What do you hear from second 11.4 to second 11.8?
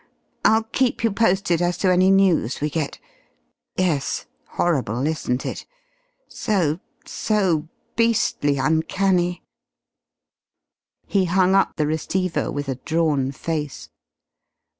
up